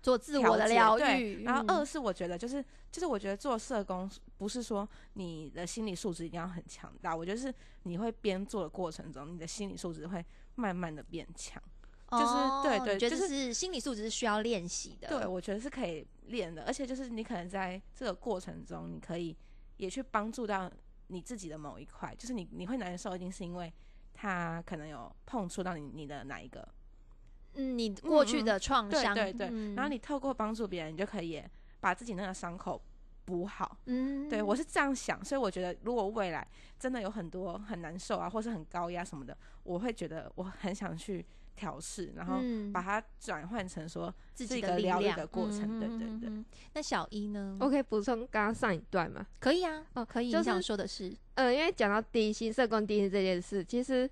[0.02, 11.62] 做自我的疗愈，嗯然后二是我觉得就是就是我觉得做社工不是说你的心理素质一定要很强大，我觉得是你会边做的过程中，你的心理素质会慢慢的变强。
[12.11, 12.24] 就是
[12.62, 19.37] 对对就是是心理素质是需要练习的，对，我觉得是可以练的，而且就是你可能在这个过程中，你可以
[19.76, 20.70] 也去帮助到
[21.08, 23.70] 你自己的某一块，就是你你会难受，一定是因为
[24.20, 26.66] 他可能有碰触到你你的哪一个，
[27.54, 31.40] 嗯，你过去嗯的创伤，对对然后你透过帮助别人，你就可以
[31.78, 32.83] 把自己那个伤口
[33.24, 33.78] 补好。
[33.87, 36.44] 嗯，对我是这样想，所以我觉得如果未来
[36.81, 41.24] 真的有很多很难受啊，或是很高压什么的，我会觉得我很想去
[41.59, 45.62] 调试，然后嗯把它转换成说是自己的疗愈的过程。
[45.62, 46.44] 嗯对对对。
[46.75, 47.57] 那小一呢？
[47.61, 49.27] 我可以补充刚刚上一段吗？
[49.40, 50.31] 可以啊，哦可以。
[50.31, 54.09] 就是你想说的是，嗯，因为讲到低薪社工低薪这件事，其实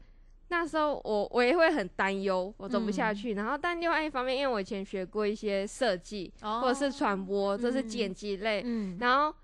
[0.49, 3.35] 那时候我我也会很担忧，我走不下嗯去。
[3.35, 9.35] 然后，但另外一方面，因为我以前学过一些设计、哦或者是传播，这是嗯剪辑类，嗯，然后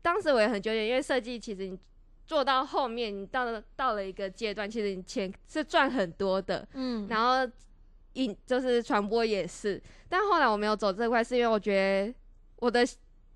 [0.00, 1.78] 当时我也很纠结，因为设计其实你
[2.32, 7.46] 做到后面，你到了到了一个阶段，其实你钱是赚很多的，嗯，然后
[8.14, 12.14] 影就是传播也是，但后来我没有走这块，是因为我觉得
[12.56, 12.86] 我的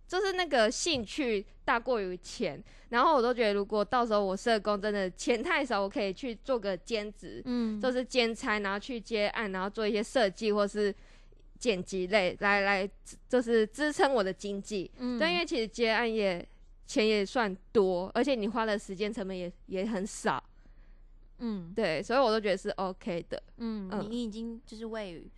[0.08, 10.94] 就是那个兴趣大过于钱，然后我都觉得如果到时候我社工真的钱太少，我可以去做个兼职，嗯，就是兼差，然后去接案，然后做一些设计或是
[11.58, 12.88] 剪辑类，来来
[13.28, 14.90] 就是支撑我的经济。
[14.96, 16.42] 嗯，对，因为其实接案也
[16.86, 20.42] 钱也算多，而且你花的时间成本也也很少，
[21.38, 23.42] 嗯对，所以我都觉得是 OK 的。
[23.56, 25.28] 嗯，嗯你你已经就是为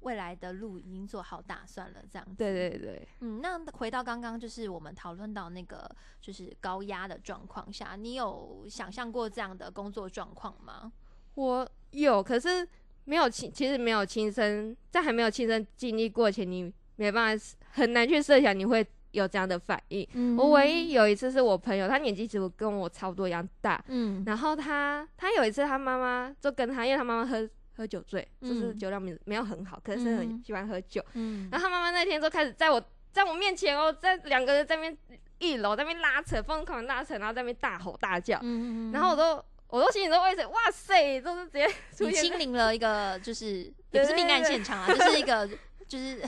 [0.00, 2.34] 未来的路已经做好打算了，这样子。
[2.36, 5.90] 对对对，嗯，那回到刚刚就是我们讨论到那个
[6.20, 10.92] 就是高压的状况下，你有想象过这样的工作状况吗？
[11.34, 12.66] 我有，可是
[13.04, 20.06] 没有亲，其实没有亲身，在还没有亲身经历过前，你没办法很难去设想你会有这样的反应。
[20.12, 31.04] 嗯我唯一有一次是我朋友，他年纪其实跟我差不多一样大，嗯然后他他有一次他妈妈就跟他，因为他妈妈喝喝酒醉，就是嗯酒量没没有很好，可是很嗯喜欢喝酒。
[31.14, 34.98] 嗯然后他妈妈那天就开始在我在我面前哦，在两个人在那边
[35.38, 45.48] 一楼在那边拉扯，疯狂拉扯，然后在那边大吼大叫，嗯然后我都我都心里都会想，哇塞，就是直接出你现亲临了一个就是也不是命案现场啊，就是一个
[45.88, 46.20] 就是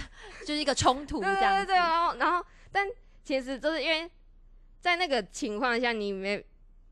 [0.44, 1.64] 就是一个冲突对这样对。
[1.64, 2.44] 对对，然后然后
[2.77, 2.87] 但
[3.25, 4.07] 其实就是因为
[4.83, 6.45] 在那个情况下，你没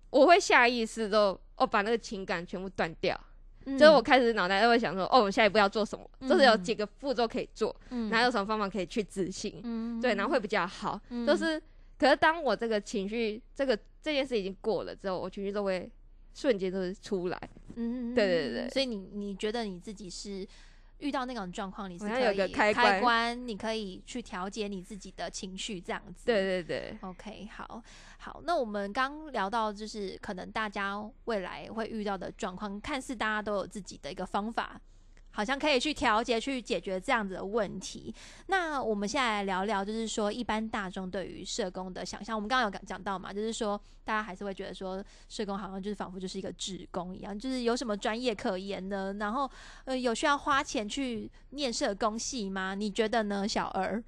[0.08, 3.14] 我会下意识都哦把那个情感全部断掉，
[3.66, 10.98] 嗯就是我开始脑袋都会想说，哦，我下一步要做什么，就是有嗯几个步骤可以做，嗯然后有什么方法可以去执行，嗯对，然后会比较好。
[11.10, 11.60] 嗯就是，
[11.98, 15.90] 可是当我这个情绪，这个这件事已经过了之后，我情绪都会
[16.32, 17.50] 瞬间就是出来。
[17.76, 20.46] 嗯对对对所以你你觉得你自己是
[21.04, 26.24] 遇到那种状况，你是可以像有一个开开关你可以去调节你自己的情绪，这样子。
[26.24, 27.82] 对对对，OK，好，
[28.16, 34.80] 好，那我们刚聊到，就是可能大家未来会遇到的状况，看似大家都有自己的一个方法，
[35.34, 38.14] 好像可以去调节、去解决这样子的问题。
[38.46, 42.36] 那我们现在来聊聊，就是说一般大众对于社工的想象。
[42.36, 49.12] 我们刚刚有讲讲到嘛，就是说大家还是会觉得说社工好像就是仿佛就是一个职工一样，就是有什么专业可言呢？
[49.18, 49.50] 然后
[49.86, 52.76] 呃，有需要花钱去念社工系吗？
[52.76, 54.02] 你觉得呢，小儿？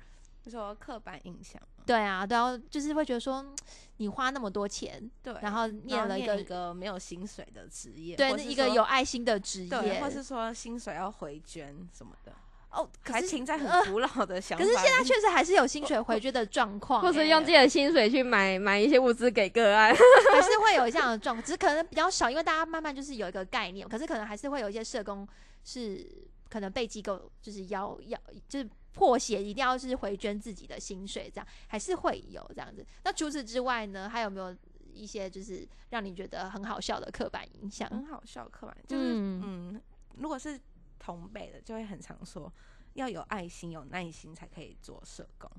[0.44, 3.56] 就说刻板印象，对啊，对啊，就是会觉得说，嗯
[3.98, 12.32] 你花那么多钱，对，然后念了一个一个没有薪水的职业，对一个有爱心的职对，业，或是说薪水要回捐什么的，
[12.70, 14.70] 哦，可是还停在呃很古老的想法可。
[14.70, 19.94] 是现在确实还是有薪水回捐的状况、或是欸用自己的薪水去买买一些物资给个案。
[20.34, 25.26] 还是会有这样的状况，只是可能比较少，因为大家慢慢就是有一个概念，可是可能还是会有一些社工
[25.64, 26.06] 是
[26.50, 32.84] 可能被机构就是要要就是迫写一定要是回捐自己的薪水，这样还是会有这样子。
[33.04, 34.56] 那除此之外呢，还有没有
[34.94, 37.86] 一些就是让你觉得很好笑的刻板印象？
[37.90, 39.42] 很好笑，刻板就是嗯
[39.74, 39.82] 嗯
[40.16, 40.58] 如果是
[40.98, 42.50] 同辈的，就会很常说
[42.94, 45.50] 要有爱心、有耐心才可以做社工。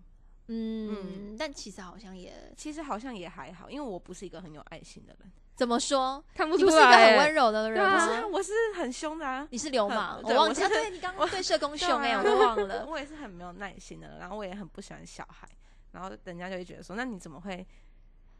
[0.48, 6.24] 嗯，但其实好像也其实好像也还好，因为我不是一个很有爱心的人，怎么说？
[6.36, 9.48] 看不你不是一个很温柔的人对啊不是啊，我是很凶的啊。
[9.50, 10.70] 你是流氓，我忘记啊。
[10.70, 12.86] 对你刚刚对社工凶哎，我都忘了。
[12.88, 15.50] 我也是很没有耐心的，然后我也很不喜欢小孩，
[15.94, 17.66] 然后人家就会觉得说，那你怎么会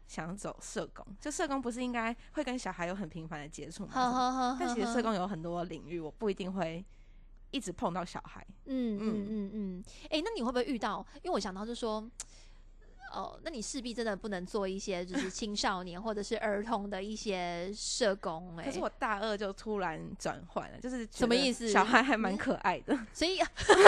[0.06, 1.04] 想走社工？
[1.20, 3.90] 就社工不是应该会跟小孩有很频繁的接触吗？
[3.92, 6.84] 呵呵呵但其实社工有很多领域，我不一定会
[7.50, 8.46] 一直碰到小孩。
[8.66, 11.04] 嗯嗯嗯嗯嗯，哎、那你会不会遇到？
[11.22, 12.08] 因为我想到就说，
[13.12, 23.82] 哦，那你势必真的不能做一些就是 青少年或者是儿童的一些社工、哎，可是我大二就突然转换了，就是什么意思小孩还蛮可爱的， 所以 这个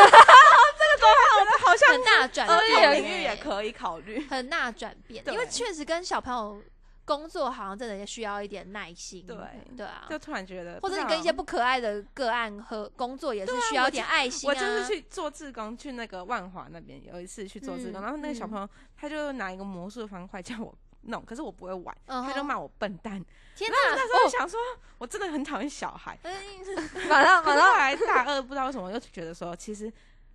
[0.99, 4.21] 多好像很大转儿变、童领域也哎可以考虑。
[4.29, 6.63] 很大转变，因为确实跟小朋友
[7.11, 9.37] 工作好像真的也需要一点耐心，对
[9.77, 10.07] 对啊。
[10.09, 14.55] 就突然觉得，或者你跟一些不可爱的个案和工作也是需要一点爱心、啊。
[14.55, 23.25] 我就是去做志工，去那个万华那边有一次去做志工，嗯然后那个小嗯朋友他就拿一个魔术方块叫我弄，可是我不会玩，他就骂我笨蛋。
[23.57, 24.61] 天哪，那时候就想说，
[24.99, 26.17] 我真的很讨厌小孩。
[26.23, 26.33] 嗯。
[27.11, 27.45] 马上马上。
[27.45, 29.93] 可是后来大二不知道为什么又觉得说，其实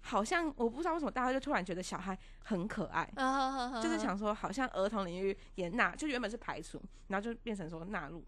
[0.08, 3.12] 好像我不知道为什么大家就突然觉得小孩很可爱。
[3.16, 8.24] 嗯就是想说，好像儿童领域也纳，就原本是排除，然后就变成说纳入，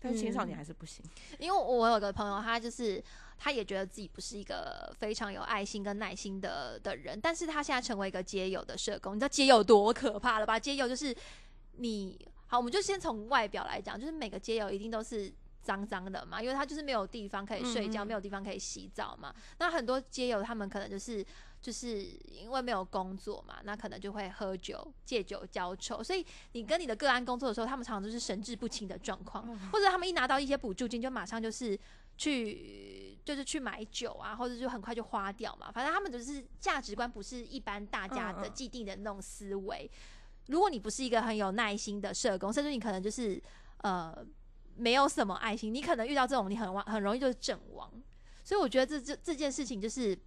[0.00, 1.04] 但是青少年嗯还是不行。
[1.38, 3.00] 因为我有个朋友，他就是
[3.38, 10.58] 他也觉得自己不是一个非常有爱心跟耐心的的人，但是他现在成为一个街友的社工，你知道街友多可怕了吧？
[10.58, 11.14] 街友就是
[11.76, 15.32] 你好，我们就先从外表来讲，就是每个街友一定都是。
[15.62, 19.34] 脏脏的嘛，因为他就是没有地方可以睡觉，没有地方可以洗澡嘛。
[19.58, 21.24] 那很多街友他们可能就是
[21.60, 26.02] 就是因为没有工作嘛，那可能就会喝酒、借酒浇愁。
[26.02, 31.78] 所以你跟你的个案工作的时候，他们常常就是神志不清的状况，或者他们一拿到一些补助金，就马上就是
[32.16, 35.70] 去就是去买酒啊，或者就很快就花掉嘛。
[35.70, 39.88] 反正他们就是价值观不是一般大家的既定的那种思维。
[40.48, 43.40] 如果你不是一个很有耐心的社工，甚至你可能就是
[43.78, 44.12] 呃
[44.76, 47.90] 没有什么爱心，你可能遇到这种你很往很容易就是阵亡。
[48.44, 50.18] 所以我觉得这这这件事情就是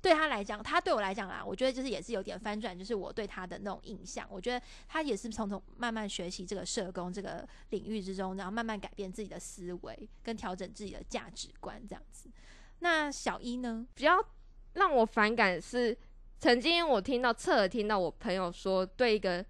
[0.00, 4.26] 对他来讲，他对我来讲啦，我觉得就是也是有点翻转，就是我对他的那种印象。
[4.30, 12.30] 我觉得他也是从从慢慢学习这个社工这个领域之中，然后慢慢改变自己的思维，跟调整自己的价值观这样子。
[12.78, 13.86] 那小一呢？
[13.94, 14.24] 比较
[14.74, 15.96] 让我反感是，
[16.38, 19.44] 曾经我听到侧耳听到我朋友说，对一个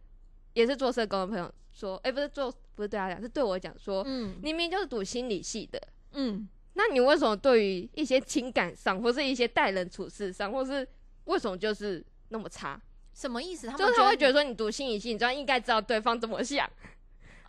[0.54, 10.86] 也是做社工的朋友说，哎、不是做，不是对他讲，是对我讲说，嗯明明就是读心理系的，嗯，那你为什么对于一些情感上，或是一些待人处事上，或是
[11.24, 12.80] 为什么就是那么差？
[13.12, 13.66] 什么意思？
[13.66, 16.70] 他们就是他会觉得得说，你读心理系，你就应该知道对方怎么想，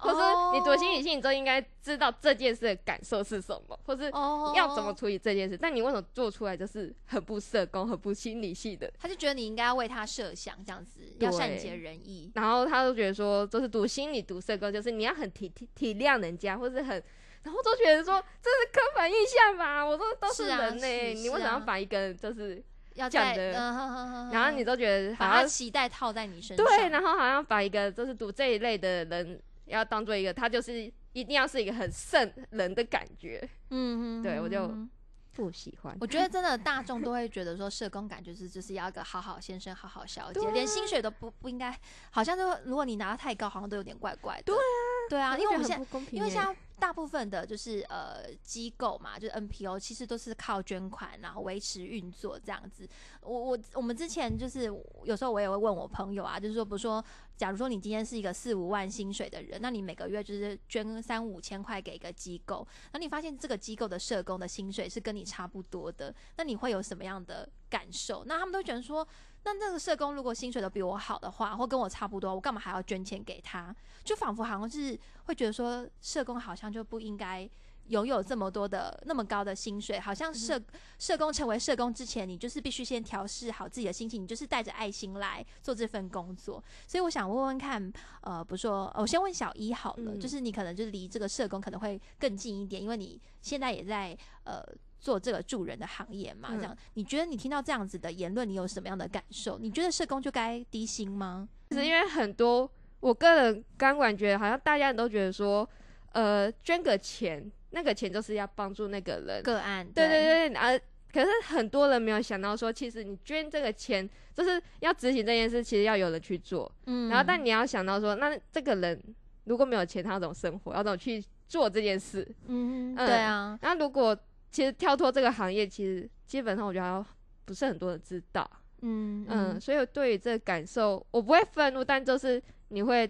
[0.01, 5.57] 或是哦你读心理系，你就应该知道这件事的感受是什么，或是哦要怎么处理这件事。
[5.57, 8.91] 但你为什么做出来就是很不社工、很不心理系的？
[8.99, 12.31] 他就觉得你应该要为他设想，这样子要善解人意。
[12.35, 17.03] 然后他都觉得说，就是读心理、读社工，就是你要很体体体谅人家，或是很，
[17.43, 22.63] 然后都觉得说这是刻板印象吧，我说都是啊人呢、是你为什么要把一个人就是，
[22.95, 34.89] 要在，讲的然后你都觉得把他期待套在你身上，对，然后好像把一个就是读这一类的人，要当做一个他就是一定要是一个很圣人的感觉，嗯哼，对我就嗯
[35.33, 35.95] 不喜欢。
[36.01, 40.51] 我觉得真的大众都会觉得说社工感觉是就是要一个好好先生、好好小姐，啊。
[40.51, 41.73] 连薪水都不不应该，
[42.11, 44.43] 好像就如果你拿的太高，好像都有点怪怪的。
[44.43, 44.61] 对啊，
[45.09, 52.87] 对啊，因为我们现在不公平，因为像大部分的就是呃机构嘛，就是 NPO，其实都是靠捐款然后维持运作这样子。
[53.21, 57.03] 我我我们之前就是有时候我也会问我朋友啊，就是说，比如说，
[57.35, 68.23] 假如说你今天是一个四五万薪水的人，那你每个月就是捐三五千块给一个机构，那你发现这个机构的社工的薪水是跟你差不多的，那你会有什么样的感受？
[68.25, 69.07] 那他们都觉得说。
[69.43, 73.75] 那那个社工如果薪水都比我好的话，或跟我差不多，我干嘛还要捐钱给他？
[74.03, 77.49] 就仿佛好像是会觉得说，社工好像就不应该
[77.87, 80.61] 拥有这么多的那么高的薪水，好像社、
[80.99, 86.63] 社工成为社工之前，你就是必须先调试好自己的心情，你就是带着爱心来做这份工作。
[86.85, 94.63] 所以我想问问看，呃，不是说，我先问小一好了，嗯就是你可能就是离这个社工可能会更近一点，因为你现在也在呃。
[94.99, 99.57] 做这个助人的行业嘛，嗯这样你觉得你听到这样子的言论，你有什么样的感受？
[99.57, 101.47] 你觉得社工就该低薪吗？
[101.71, 102.69] 是因为很多
[102.99, 105.67] 我个人刚感觉好像大家都觉得说，
[106.11, 110.77] 呃，捐个钱，那个钱就是要帮助那个人，个案对对对，啊，
[111.13, 116.71] 可是很多人没有想到说，其实你捐这个钱，就是要执行这件事，其实要有人去做。
[116.87, 119.01] 嗯然后，但你要想到说，那这个人
[119.45, 120.73] 如果没有钱，他要怎么生活？
[120.73, 122.27] 要怎么去做这件事？
[122.47, 124.17] 嗯，嗯对啊，那，如果
[124.51, 127.05] 其实跳脱这个行业，其实基本上我觉得
[127.45, 128.49] 不是很多人知道。
[128.81, 133.09] 嗯，嗯嗯所以我对于这个感受，我不会愤怒，但就是你会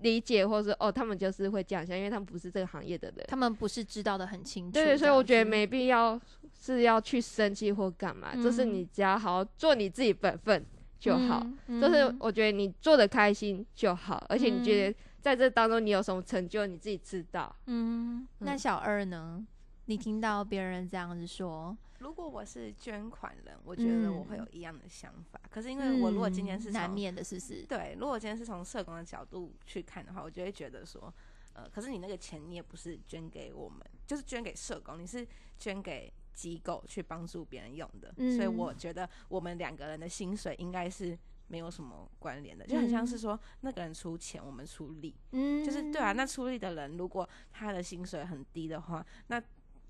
[0.00, 3.24] 理解，或者是哦，他们就是会这样想，因为他们不是这个行业的人。
[3.28, 6.20] 他们不是知道的很清楚，对，所以我觉得没必要
[6.52, 10.66] 是要去生气或干嘛，就是嗯你只要好好做你自己本分
[10.98, 11.40] 就好。
[11.68, 17.54] 嗯就是嗯我觉得你做的开心就好，而且你觉嗯得在这当中你有什么成就，你自己知道。
[17.66, 19.46] 嗯，那嗯小二呢？
[19.86, 25.40] 你听到别人这样子说，如果我是捐款人，我觉得我会有嗯一样的想法。
[25.50, 27.62] 可是因为我如果今天是嗯难免的，是不是？
[27.66, 31.12] 对，如果今天是从社工的角度去看的话，我就会觉得说，
[31.52, 35.26] 呃，可是你那个钱你也不是捐给我们，就是捐给社工，你是
[35.58, 38.08] 捐给机构去帮助别人用的。
[38.16, 41.16] 所以嗯我觉得我们两个人的薪水应该是
[41.48, 45.14] 没有什么关联的，就很像是说那个人出钱，我们出力。
[45.32, 49.42] 嗯，就是对啊，那出力的人如果他的薪水很低的话，那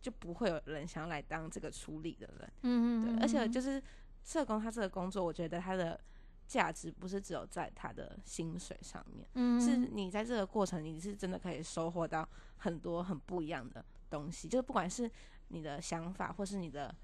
[0.05, 2.53] 就不会有人想要来当这个处理的人。
[2.61, 3.83] 嗯，嗯对，而且就是
[4.23, 5.99] 社工他这个工作，我觉得他的
[6.47, 12.29] 价值不是只有在他的薪水上面，嗯是你在这个过程你是真的可以收获到
[12.59, 15.11] 很多很不一样的东西，就是不管是
[15.49, 16.95] 你的想法或是你的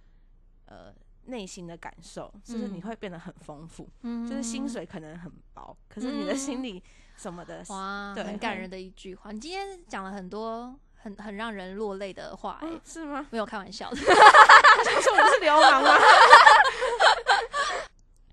[0.67, 0.95] 呃
[1.25, 3.89] 内心的感受，就是你嗯会变得很丰富。
[4.03, 6.83] 嗯就是薪水可能很薄，可是你的心里
[7.17, 9.33] 什么的，哇，对很感人的一句话。
[9.33, 13.27] 你今天讲了很多很很让人落泪的话、是吗？
[13.31, 15.91] 没有开玩笑的， 他说我是流氓吗？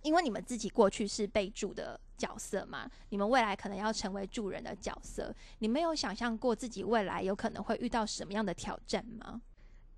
[0.03, 9.41] 因为你们自己过去是被助的角色嘛，你们未来可能要成为助人的角色，你们有想象过自己未来有可能会遇到什么样的挑战吗？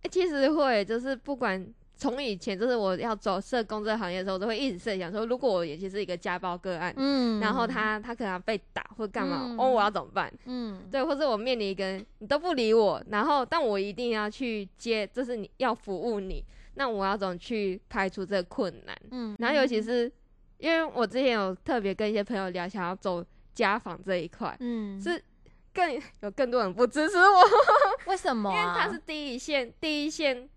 [0.04, 1.64] 欸其实会，就是不管
[2.00, 10.32] 从以前，就是我要走社工这个行业的时候，我都会一直设想说，如果我也是一个家暴个案，嗯然后，他他可能被打或干嘛，嗯哦，我要怎么办？
[10.46, 16.42] 嗯，对，或者我面临一个你都不理我，然后但我一定要去接，这是你要服务你，
[16.76, 18.98] 那我要怎么去排除这个困难？
[19.12, 20.10] 嗯然后尤其是
[20.58, 23.22] 因为我之前有特别跟一些朋友聊，想要走
[23.54, 25.22] 家访这一块，嗯是
[25.74, 27.44] 更有更多人不支持我，
[28.08, 28.90] 为什么、 因为他？
[28.90, 30.50] 是第一线，第一线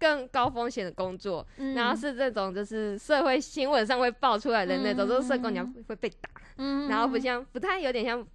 [0.00, 8.26] 更高风险的工作，嗯，然后是这种就是社会新闻上会爆出来的那种，嗯就是社工娘会被打，嗯，然后不像不太有点像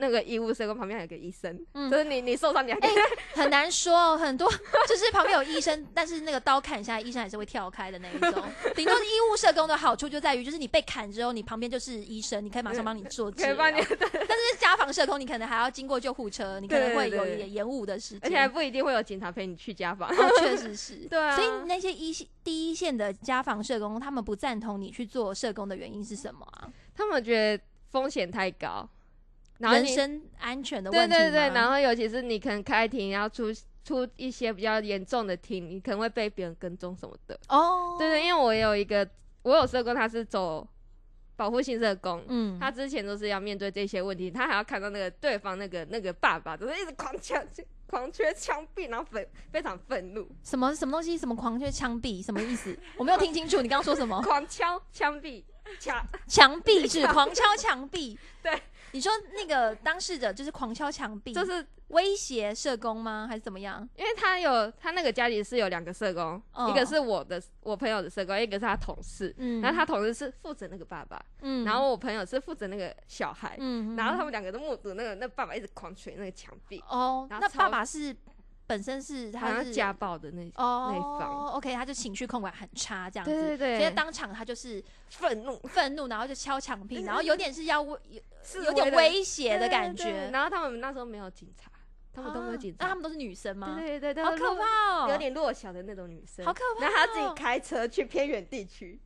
[0.00, 2.90] 那个医务社工旁边还有个医生，嗯就是你你受伤你还可以、
[3.34, 4.50] 很难说，很多
[4.88, 8.42] 就是旁边有医生，但是那个刀砍下来，医生还是会跳开的那一种。
[8.74, 13.48] 顶多是医务社工的好处就在于，就是你被砍之后，你旁边就是医生，你可以马上帮你做治疗。
[13.48, 18.20] 可以帮你，但是家访社工，你可能还要经过救护车，你可能会有一点延误的时间。
[18.24, 20.08] 而且还不一定会有警察陪你去家访。
[20.08, 20.94] 哦，确实是。
[21.10, 26.68] 对啊所以那些一线第一线的家访社工，他们不赞同你去做社工的原因是什么啊？
[26.94, 28.88] 他们觉得风险太高，
[29.60, 33.52] 人身安全的对问题吗对对，然后尤其是你可能开庭要出
[33.84, 37.38] 出一些比较严重的庭，你可能会被别人跟踪什么的。
[37.48, 39.08] 哦，对对，因为我有一个
[39.42, 40.66] 我有社工，他是走
[41.36, 42.22] 保护性社工。
[42.28, 47.42] 嗯，他之前都是要面对这些问题，他还要看到那个对方那个那个爸爸，就是一直狂敲
[47.86, 51.18] 狂缺枪毙，然后愤非常愤怒，什么什么东西？
[51.18, 52.24] 什么狂缺枪毙？
[52.24, 52.78] 什么意思？
[52.96, 54.20] 我没有听清楚，你刚刚说什么？
[54.22, 55.42] 狂敲枪毙
[55.80, 58.16] 墙，墙壁 是 狂敲墙壁。
[58.42, 58.62] 对，
[58.92, 63.26] 你说那个当事者就是狂敲墙壁，就是威胁社工吗？
[63.28, 63.88] 还是怎么样？
[63.96, 69.34] 因为他有他那个家里是有两个社工，哦一个是我的我朋友的社工，一个是他同事。
[69.38, 78.14] 嗯然后他同事是负责那个爸爸，嗯然后我朋友是负责那个小孩，嗯然后他们两个都目睹那个那爸爸一直狂捶那个墙壁，哦，那然后超爸爸是
[78.70, 87.98] 本身是他是家暴的那哦那方 OK，他就情绪控管很差这样子，对对对所以当场他就是愤怒愤怒，然后就敲墙壁，然后有点是要威
[88.54, 90.30] 有有点威胁的感对对对觉。
[90.30, 91.68] 然后他们那时候没有警察，
[92.12, 93.74] 他们都没有警察，啊那他们都是女生吗？
[93.76, 94.62] 对对对，好可怕
[95.04, 99.00] 哦，有点弱小的那种女生，好可怕哦然后他自己开车去偏远地区，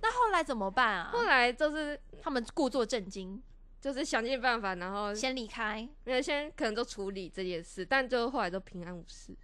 [0.00, 1.10] 那后来怎么办啊？
[1.12, 3.42] 后来就是他们故作震惊，
[3.84, 5.86] 就是想尽办法，然后先离开。
[6.04, 9.36] 没有先可能都处理这件事，但就后来都平安无事。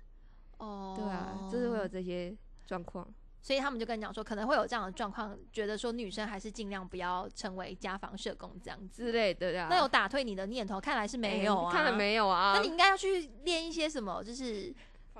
[0.57, 2.35] 哦对啊，就是会有这些
[2.67, 3.07] 状况。
[3.43, 9.05] 所以他们就跟你讲说，可能会有这样的状况，觉得说女生还是尽量不要成为家访社工这样子。
[9.05, 9.67] 之类的呀。
[9.69, 10.81] 那有打退你的念头？
[10.81, 11.93] 看来是没有啊，看来。
[11.93, 12.55] 没有啊？
[12.57, 14.75] 那你应该要去练一些什么，就是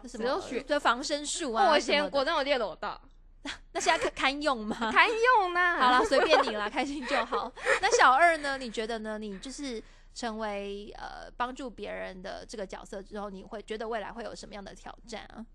[0.07, 1.71] 什么只有学对防身术哦啊。
[1.73, 2.99] 我以前什么的国中有练柔道，
[3.73, 4.77] 那现在堪堪用吗？
[4.93, 5.79] 堪用呢。
[5.79, 7.53] 好了，随便你啦， 开心就好。
[7.81, 8.59] 那小二呢？
[8.59, 9.19] 你觉得呢？
[9.19, 9.83] 你就是
[10.15, 15.47] 成为呃帮助别人的这个角色之后，你会觉得未来会有什么样的挑战啊？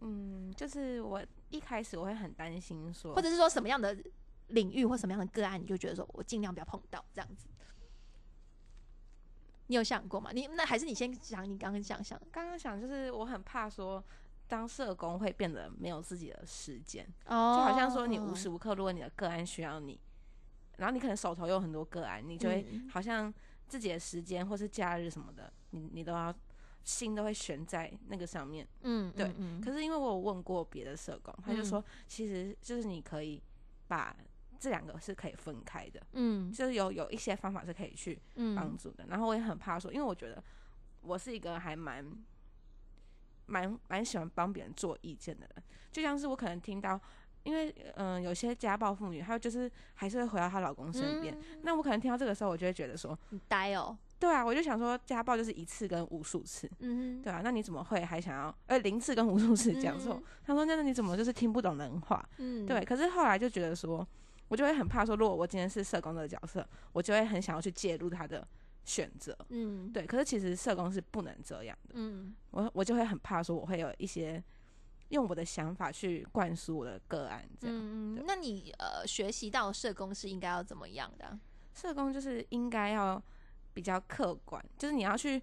[0.00, 3.96] 嗯，就是我一开始我会很担心说，或者是说什么样的
[4.48, 7.48] 领域或什么样的个案，你就觉得说我尽量不要碰到这样子？
[9.66, 10.30] 你有想过吗？
[10.32, 12.18] 你那还是你先讲你刚刚想想。
[12.32, 14.02] 刚刚想就是我很怕说，
[14.48, 20.00] 当社工会变得没有自己的时间，哦就好像说你无时无刻，如果你的个案需要你，
[20.78, 23.32] 然后你可能手头有很多个案，你就会嗯好像
[23.66, 26.34] 自己的时间或是假日什么的，你你都要
[26.82, 28.66] 心都会悬在那个上面。
[28.80, 33.42] 嗯，对嗯，可是因为我有问过别的社工，他就说其实就是你可以
[33.86, 34.16] 把
[34.58, 38.18] 这两个是可以分开的，嗯就是有有一些方法是可以去
[38.56, 39.04] 帮嗯助的。
[39.08, 40.42] 然后我也很怕说，因为我觉得
[41.02, 42.04] 我是一个还蛮
[43.48, 47.00] 蛮蛮喜欢帮别人做意见的人，就像是我可能听到，
[47.42, 51.36] 因为嗯、呃有些家暴妇女，她就是还是会回到她老公身边。
[51.62, 60.14] 那我可能听到这个时候，我就会觉得说，你呆哦，对啊，我就想说，家暴就是一次跟无数次，嗯对啊，那你怎么会还想要呃零次跟无数次讲错？
[60.14, 62.28] 嗯他说，那那你怎么就是听不懂人话？
[62.38, 64.06] 嗯，对，可是后来就觉得说，
[64.48, 68.46] 我就会很怕说，如果我今天是社工的角色，我就会很想要去介入他的
[68.88, 69.36] 选择。
[69.50, 74.42] 嗯，对，可是其实社工是不能这样的，嗯我我就会很怕说，我会有一些
[75.10, 77.76] 用我的想法去灌输我的个案，这样。
[77.76, 81.38] 嗯嗯那你呃学习到社工是应该要怎么样的啊？
[81.74, 83.22] 社工就是应该要
[83.74, 85.40] 比较客观，就是你要去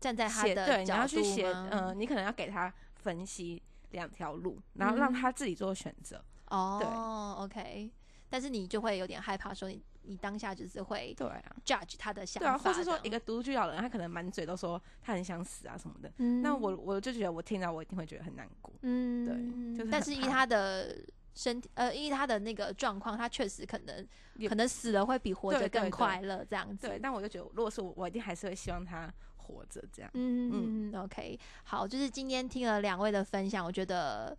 [0.00, 6.22] 站在他写，的对，你角要去度写，吗呃，你可能要给他分析两条路，然后让嗯他自己做选择。
[6.48, 7.90] 哦，OK，
[8.28, 18.72] 但是你就会有点害怕，说你你当下就是会对啊，judge 他的想对啊，法的，或是说一个独居老人，他可能满嘴都说他很想死啊什么的，嗯，那我我就觉得我听到我一定会觉得很难过。
[18.80, 20.96] 嗯，对就是但是依他的
[21.34, 24.08] 身体，呃，依他的那个状况，他确实可能
[24.48, 26.88] 可能死了会比活着更快乐这样子。
[26.88, 30.10] 对，但我就觉得，如果是我，我一定还是会希望他活着这样。
[30.14, 34.36] 嗯嗯嗯，OK，好，就是今天听了两位的分享，我觉得。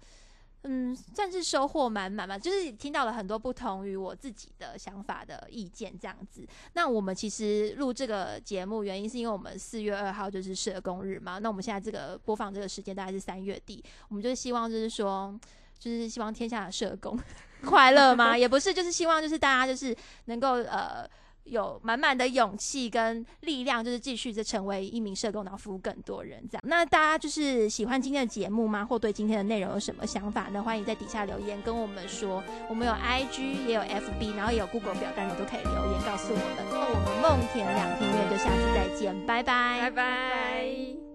[0.63, 6.45] 嗯，算是收获满满吧，就是听到了很多不同于我自己的想法的意见，这样子。
[6.73, 11.39] 那我们其实录这个节目，原因是因为我们四月二号就是社工日嘛。
[11.39, 15.33] 那我们现在这个播放这个时间大概是三月底，我们就希望就是说，
[15.77, 17.17] 就是希望天下的社工
[17.63, 18.37] 快乐吗？
[18.37, 19.95] 也不是，就是希望就是大家就是
[20.25, 21.09] 能够呃
[21.49, 26.63] 有满满的勇气跟力量，就是继续的成为一名社工，然后服务更多人这样。
[26.65, 28.85] 那大家就是喜欢今天的节目吗？
[28.85, 30.61] 或对今天的内容有什么想法呢？
[30.61, 32.43] 欢迎在底下留言跟我们说。
[32.69, 36.65] 我们有 IG 也有 FB，然后也有 Google 表单，你都可以留言告诉我们。
[36.71, 41.08] 那我们梦田两天院就下次再见，拜拜，拜拜。